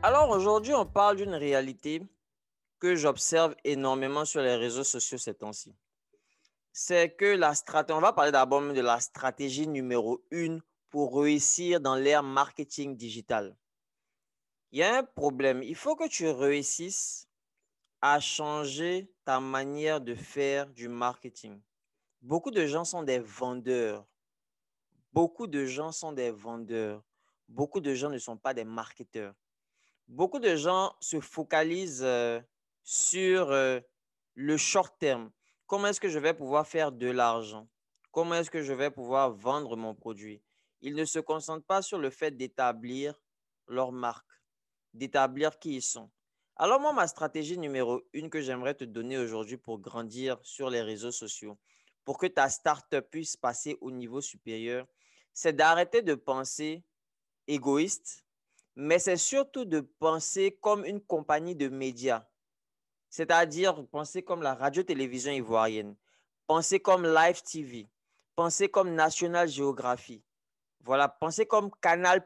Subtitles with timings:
[0.00, 2.00] Alors aujourd'hui, on parle d'une réalité
[2.78, 5.74] que j'observe énormément sur les réseaux sociaux ces temps-ci.
[6.72, 11.80] C'est que la stratégie, on va parler d'abord de la stratégie numéro une pour réussir
[11.80, 13.56] dans l'ère marketing digital.
[14.70, 15.64] Il y a un problème.
[15.64, 17.26] Il faut que tu réussisses
[18.00, 21.60] à changer ta manière de faire du marketing.
[22.22, 24.06] Beaucoup de gens sont des vendeurs.
[25.12, 27.02] Beaucoup de gens sont des vendeurs.
[27.48, 29.34] Beaucoup de gens ne sont pas des marketeurs.
[30.08, 32.40] Beaucoup de gens se focalisent euh,
[32.82, 33.78] sur euh,
[34.34, 35.30] le short terme.
[35.66, 37.68] Comment est-ce que je vais pouvoir faire de l'argent?
[38.10, 40.42] Comment est-ce que je vais pouvoir vendre mon produit?
[40.80, 43.20] Ils ne se concentrent pas sur le fait d'établir
[43.66, 44.30] leur marque,
[44.94, 46.10] d'établir qui ils sont.
[46.56, 50.80] Alors moi, ma stratégie numéro une que j'aimerais te donner aujourd'hui pour grandir sur les
[50.80, 51.58] réseaux sociaux,
[52.04, 54.86] pour que ta startup puisse passer au niveau supérieur,
[55.34, 56.82] c'est d'arrêter de penser
[57.46, 58.24] égoïste,
[58.80, 62.24] mais c'est surtout de penser comme une compagnie de médias.
[63.10, 65.96] C'est-à-dire penser comme la radio-télévision ivoirienne,
[66.46, 67.88] penser comme Live TV,
[68.36, 70.22] penser comme National Geography.
[70.84, 72.24] Voilà, penser comme Canal+,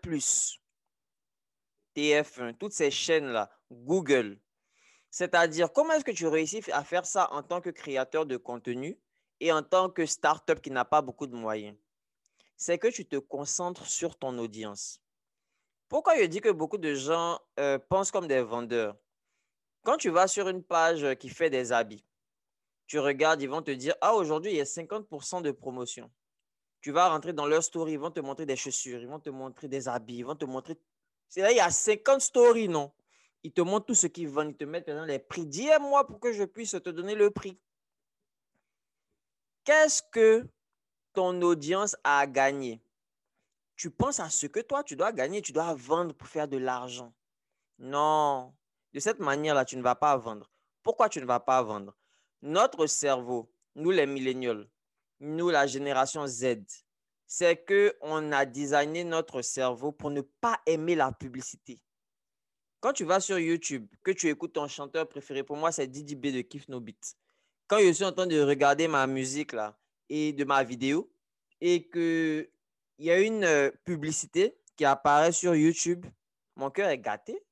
[1.96, 4.38] TF1, toutes ces chaînes-là, Google.
[5.10, 9.00] C'est-à-dire, comment est-ce que tu réussis à faire ça en tant que créateur de contenu
[9.40, 11.78] et en tant que startup qui n'a pas beaucoup de moyens?
[12.58, 15.01] C'est que tu te concentres sur ton audience.
[15.92, 18.96] Pourquoi je dis que beaucoup de gens euh, pensent comme des vendeurs?
[19.82, 22.02] Quand tu vas sur une page qui fait des habits,
[22.86, 26.10] tu regardes, ils vont te dire, ah, aujourd'hui, il y a 50% de promotion.
[26.80, 29.28] Tu vas rentrer dans leur story, ils vont te montrer des chaussures, ils vont te
[29.28, 30.78] montrer des habits, ils vont te montrer.
[31.28, 32.90] C'est là, il y a 50 stories, non?
[33.42, 35.44] Ils te montrent tout ce qu'ils vendent, ils te mettent dans les prix.
[35.44, 37.60] Dis-moi pour que je puisse te donner le prix.
[39.64, 40.48] Qu'est-ce que
[41.12, 42.80] ton audience a gagné?
[43.76, 46.56] Tu penses à ce que toi, tu dois gagner, tu dois vendre pour faire de
[46.56, 47.12] l'argent.
[47.78, 48.54] Non,
[48.92, 50.50] de cette manière-là, tu ne vas pas vendre.
[50.82, 51.96] Pourquoi tu ne vas pas vendre?
[52.42, 54.64] Notre cerveau, nous les milléniaux,
[55.20, 56.58] nous la génération Z,
[57.26, 61.82] c'est que on a designé notre cerveau pour ne pas aimer la publicité.
[62.80, 66.16] Quand tu vas sur YouTube, que tu écoutes ton chanteur préféré, pour moi c'est Didi
[66.16, 67.16] B de Kif No Beat.
[67.68, 69.52] Quand je suis en train de regarder ma musique
[70.08, 71.10] et de ma vidéo
[71.60, 72.50] et que
[73.02, 76.06] il y a une euh, publicité qui apparaît sur YouTube,
[76.54, 77.44] mon cœur est gâté.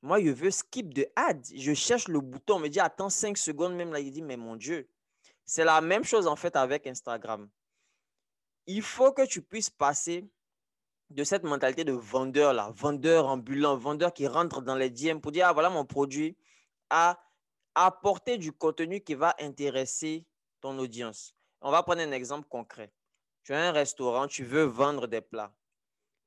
[0.00, 1.44] Moi, je veux skip de ad.
[1.54, 2.54] Je cherche le bouton.
[2.54, 3.74] On me dit, attends 5 secondes.
[3.74, 4.88] Même là, il dit, mais mon Dieu.
[5.44, 7.50] C'est la même chose en fait avec Instagram.
[8.66, 10.26] Il faut que tu puisses passer
[11.10, 15.32] de cette mentalité de vendeur là, vendeur ambulant, vendeur qui rentre dans les DM pour
[15.32, 16.34] dire, ah voilà mon produit,
[16.88, 17.22] à
[17.74, 20.24] apporter du contenu qui va intéresser
[20.62, 21.34] ton audience.
[21.60, 22.90] On va prendre un exemple concret.
[23.48, 25.56] Tu as un restaurant, tu veux vendre des plats.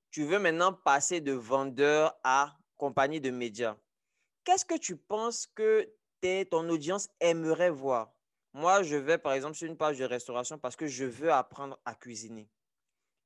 [0.09, 3.77] Tu veux maintenant passer de vendeur à compagnie de médias.
[4.43, 5.87] Qu'est-ce que tu penses que
[6.49, 8.11] ton audience aimerait voir?
[8.53, 11.79] Moi, je vais par exemple sur une page de restauration parce que je veux apprendre
[11.85, 12.49] à cuisiner.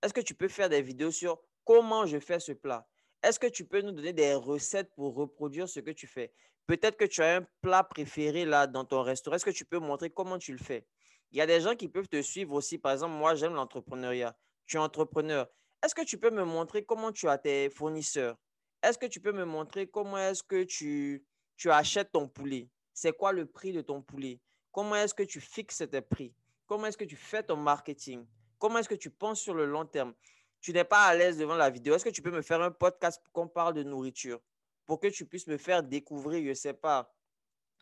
[0.04, 2.86] Est-ce que tu peux faire des vidéos sur comment je fais ce plat?
[3.24, 6.34] Est-ce que tu peux nous donner des recettes pour reproduire ce que tu fais?
[6.68, 9.38] Peut-être que tu as un plat préféré là dans ton restaurant.
[9.38, 10.86] Est-ce que tu peux montrer comment tu le fais?
[11.36, 12.78] Il y a des gens qui peuvent te suivre aussi.
[12.78, 14.38] Par exemple, moi, j'aime l'entrepreneuriat.
[14.66, 15.46] Tu es entrepreneur.
[15.84, 18.38] Est-ce que tu peux me montrer comment tu as tes fournisseurs?
[18.82, 21.26] Est-ce que tu peux me montrer comment est-ce que tu,
[21.58, 22.70] tu achètes ton poulet?
[22.94, 24.40] C'est quoi le prix de ton poulet?
[24.72, 26.34] Comment est-ce que tu fixes tes prix?
[26.68, 28.26] Comment est-ce que tu fais ton marketing?
[28.58, 30.14] Comment est-ce que tu penses sur le long terme?
[30.62, 31.96] Tu n'es pas à l'aise devant la vidéo.
[31.96, 34.40] Est-ce que tu peux me faire un podcast pour qu'on parle de nourriture?
[34.86, 37.14] Pour que tu puisses me faire découvrir, je ne sais pas,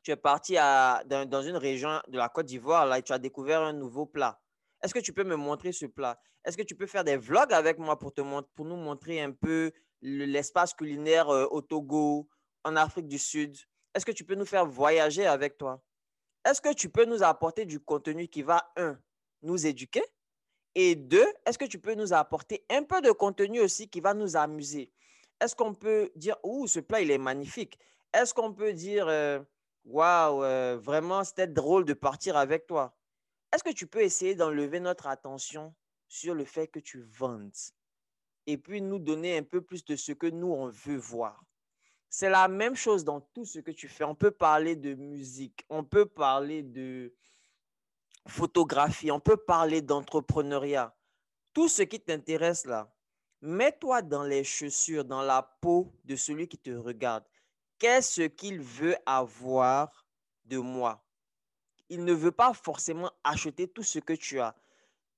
[0.04, 3.74] tu es parti dans, une région de la Côte d'Ivoire, et tu as découvert un
[3.74, 4.40] nouveau plat.
[4.82, 6.20] Est-ce que tu peux me montrer ce plat?
[6.44, 9.72] Est-ce que tu peux faire des vlogs avec moi pour, pour nous montrer un peu
[10.02, 12.28] l'espace culinaire euh, au Togo,
[12.66, 13.56] en Afrique du Sud?
[13.96, 15.82] Est-ce que tu peux nous faire voyager avec toi?
[16.46, 19.00] Est-ce que tu peux nous apporter du contenu qui va, un,
[19.42, 20.04] nous éduquer?
[20.76, 24.14] Et deux, est-ce que tu peux nous apporter un peu de contenu aussi qui va
[24.14, 24.92] nous amuser?
[25.40, 27.80] Est-ce qu'on peut dire, ouh, ce plat, il est magnifique?
[28.14, 29.40] Est-ce qu'on peut dire, euh,
[29.86, 32.96] waouh, euh, vraiment, c'était drôle de partir avec toi?
[33.54, 35.76] Est-ce que tu peux essayer d'enlever notre attention
[36.08, 37.54] sur le fait que tu vendes?
[38.46, 41.44] et puis nous donner un peu plus de ce que nous, on veut voir?
[42.10, 44.04] C'est la même chose dans tout ce que tu fais.
[44.04, 47.14] On peut parler de musique, on peut parler de
[48.28, 50.96] photographie, on peut parler d'entrepreneuriat.
[51.54, 52.94] Tout ce qui t'intéresse là,
[53.42, 57.24] mets-toi dans les chaussures, dans la peau de celui qui te regarde.
[57.80, 60.06] Qu'est-ce qu'il veut avoir
[60.46, 61.04] de moi?
[61.90, 64.56] Il ne veut pas forcément acheter tout ce que tu as.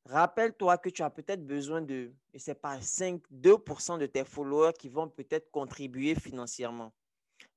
[0.05, 4.73] Rappelle-toi que tu as peut-être besoin de, je sais pas, 5, 2% de tes followers
[4.73, 6.93] qui vont peut-être contribuer financièrement.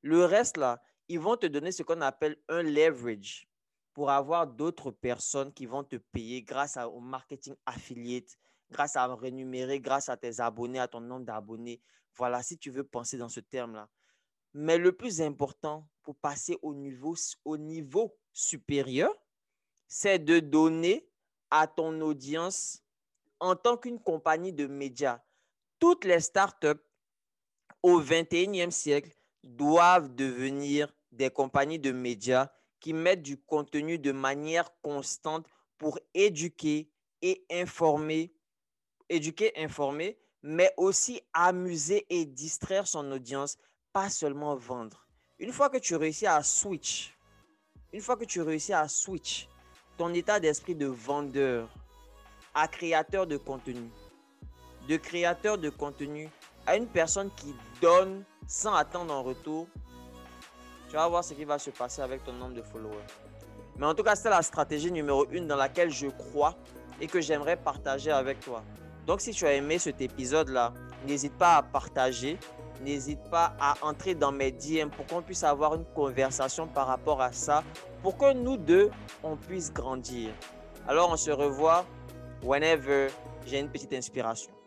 [0.03, 3.49] Le reste, là, ils vont te donner ce qu'on appelle un leverage
[3.93, 8.39] pour avoir d'autres personnes qui vont te payer grâce au marketing affiliate,
[8.71, 11.81] grâce à rémunérer, grâce à tes abonnés, à ton nombre d'abonnés.
[12.15, 13.89] Voilà, si tu veux penser dans ce terme-là.
[14.55, 17.15] Mais le plus important pour passer au niveau,
[17.45, 19.13] au niveau supérieur,
[19.87, 21.09] c'est de donner
[21.51, 22.83] à ton audience
[23.41, 25.21] en tant qu'une compagnie de médias.
[25.79, 26.83] Toutes les startups
[27.83, 29.15] au 21e siècle
[29.45, 32.51] doivent devenir des compagnies de médias
[32.81, 35.47] qui mettent du contenu de manière constante
[35.79, 36.91] pour éduquer
[37.23, 38.33] et informer,
[39.09, 43.57] éduquer, informer, mais aussi amuser et distraire son audience,
[44.09, 45.07] seulement vendre.
[45.39, 47.17] Une fois que tu réussis à switch,
[47.93, 49.49] une fois que tu réussis à switch
[49.97, 51.69] ton état d'esprit de vendeur
[52.55, 53.91] à créateur de contenu,
[54.89, 56.29] de créateur de contenu
[56.67, 59.67] à une personne qui donne sans attendre en retour,
[60.89, 62.97] tu vas voir ce qui va se passer avec ton nombre de followers.
[63.77, 66.55] Mais en tout cas, c'est la stratégie numéro une dans laquelle je crois
[67.01, 68.63] et que j'aimerais partager avec toi.
[69.07, 70.75] Donc, si tu as aimé cet épisode-là,
[71.07, 72.39] n'hésite pas à partager,
[72.85, 77.21] n'hésite pas à entrer dans mes DM pour qu'on puisse avoir une conversation par rapport
[77.21, 77.63] à ça,
[78.03, 78.91] pour que nous deux,
[79.23, 80.31] on puisse grandir.
[80.87, 81.85] Alors, on se revoit
[82.43, 83.09] whenever
[83.47, 84.58] j'ai une petite inspiration.